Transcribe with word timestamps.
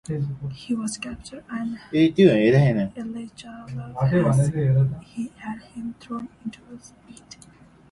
He 0.55 0.73
was 0.73 0.97
captured, 0.97 1.43
and 1.47 1.77
Iziaslav 1.91 2.93
had 5.37 5.61
him 5.61 5.93
thrown 5.99 6.27
into 6.43 6.59
a 6.73 6.77
pit. 7.11 7.37